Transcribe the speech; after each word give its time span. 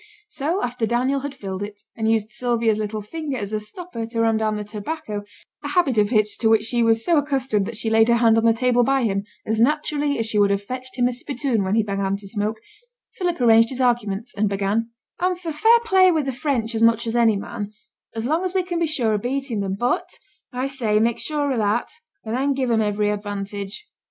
So 0.29 0.63
after 0.63 0.87
Daniel 0.87 1.19
had 1.19 1.35
filled 1.35 1.61
it, 1.61 1.79
and 1.95 2.09
used 2.09 2.31
Sylvia's 2.31 2.79
little 2.79 3.03
finger 3.03 3.37
as 3.37 3.53
a 3.53 3.59
stopper 3.59 4.07
to 4.07 4.19
ram 4.21 4.35
down 4.37 4.57
the 4.57 4.63
tobacco 4.63 5.21
a 5.63 5.67
habit 5.67 5.99
of 5.99 6.09
his 6.09 6.35
to 6.37 6.49
which 6.49 6.63
she 6.63 6.81
was 6.81 7.05
so 7.05 7.19
accustomed 7.19 7.67
that 7.67 7.75
she 7.77 7.87
laid 7.87 8.07
her 8.07 8.15
hand 8.15 8.35
on 8.39 8.45
the 8.45 8.51
table 8.51 8.83
by 8.83 9.03
him, 9.03 9.25
as 9.45 9.61
naturally 9.61 10.17
as 10.17 10.25
she 10.25 10.39
would 10.39 10.49
have 10.49 10.63
fetched 10.63 10.97
him 10.97 11.05
his 11.05 11.19
spittoon 11.19 11.63
when 11.63 11.75
he 11.75 11.83
began 11.83 12.17
to 12.17 12.27
smoke 12.27 12.57
Philip 13.13 13.39
arranged 13.39 13.69
his 13.69 13.79
arguments, 13.79 14.33
and 14.33 14.49
began 14.49 14.89
'I'm 15.19 15.35
for 15.35 15.51
fair 15.51 15.77
play 15.85 16.11
wi' 16.11 16.23
the 16.23 16.33
French 16.33 16.73
as 16.73 16.81
much 16.81 17.05
as 17.05 17.15
any 17.15 17.37
man, 17.37 17.71
as 18.15 18.25
long 18.25 18.43
as 18.43 18.55
we 18.55 18.63
can 18.63 18.79
be 18.79 18.87
sure 18.87 19.13
o' 19.13 19.19
beating 19.19 19.59
them; 19.59 19.75
but, 19.79 20.09
I 20.51 20.65
say, 20.65 20.99
make 20.99 21.19
sure 21.19 21.53
o' 21.53 21.57
that, 21.59 21.89
and 22.25 22.35
then 22.35 22.53
give 22.55 22.69
them 22.69 22.81
ivery 22.81 23.11
advantage. 23.11 23.85